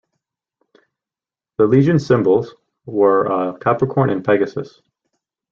The 1.59 1.67
legion's 1.67 2.03
symbols 2.07 2.55
were 2.87 3.25
a 3.25 3.55
Capricorn 3.59 4.09
and 4.09 4.25
Pegasus. 4.25 4.81